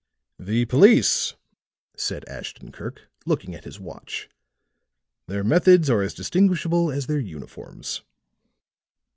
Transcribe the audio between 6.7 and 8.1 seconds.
as their uniforms."